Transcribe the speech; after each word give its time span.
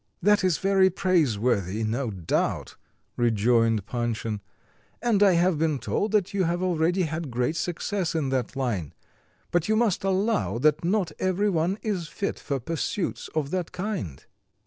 "That 0.19 0.43
is 0.43 0.57
very 0.57 0.89
praiseworthy, 0.89 1.83
no 1.83 2.09
doubt," 2.09 2.75
rejoined 3.17 3.85
Panshin, 3.85 4.39
"and 4.99 5.21
I 5.21 5.33
have 5.33 5.59
been 5.59 5.77
told 5.77 6.11
that 6.13 6.33
you 6.33 6.45
have 6.45 6.63
already 6.63 7.03
had 7.03 7.29
great 7.29 7.55
success 7.55 8.15
in 8.15 8.29
that 8.29 8.55
line; 8.55 8.95
but 9.51 9.69
you 9.69 9.75
must 9.75 10.03
allow 10.03 10.57
that 10.57 10.83
not 10.83 11.11
every 11.19 11.51
one 11.51 11.77
is 11.83 12.07
fit 12.07 12.39
for 12.39 12.59
pursuits 12.59 13.29
of 13.35 13.51
that 13.51 13.71
kind." 13.71 14.25